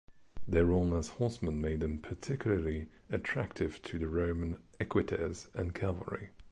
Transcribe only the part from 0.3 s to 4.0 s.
Their role as horsemen made them particularly attractive to